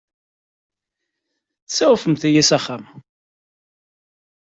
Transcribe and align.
Tsuɛfemt-iyi 1.67 2.43
s 2.49 2.51
axxam. 2.57 2.83